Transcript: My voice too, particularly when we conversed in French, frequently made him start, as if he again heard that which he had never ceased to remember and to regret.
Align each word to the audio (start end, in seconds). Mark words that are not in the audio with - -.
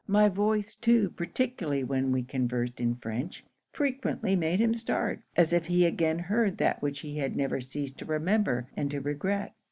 My 0.07 0.29
voice 0.29 0.75
too, 0.75 1.11
particularly 1.11 1.83
when 1.83 2.11
we 2.11 2.23
conversed 2.23 2.79
in 2.79 2.95
French, 2.95 3.43
frequently 3.71 4.35
made 4.35 4.59
him 4.59 4.73
start, 4.73 5.21
as 5.35 5.53
if 5.53 5.67
he 5.67 5.85
again 5.85 6.17
heard 6.17 6.57
that 6.57 6.81
which 6.81 7.01
he 7.01 7.19
had 7.19 7.35
never 7.35 7.61
ceased 7.61 7.99
to 7.99 8.05
remember 8.05 8.67
and 8.75 8.89
to 8.89 8.99
regret. 8.99 9.53